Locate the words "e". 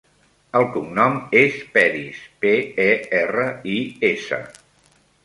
2.87-2.87